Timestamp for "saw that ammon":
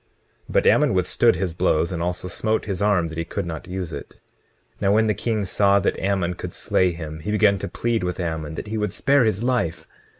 5.45-6.33